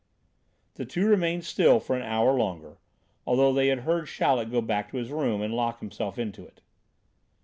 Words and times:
The 0.77 0.85
two 0.85 1.05
remained 1.07 1.45
still 1.45 1.79
for 1.79 1.95
an 1.95 2.01
hour 2.01 2.31
longer, 2.33 2.79
although 3.27 3.53
they 3.53 3.67
had 3.67 3.81
heard 3.81 4.07
Chaleck 4.07 4.49
go 4.49 4.59
back 4.59 4.89
to 4.89 4.97
his 4.97 5.11
room 5.11 5.43
and 5.43 5.53
lock 5.53 5.79
himself 5.79 6.17
into 6.17 6.43
it. 6.43 6.61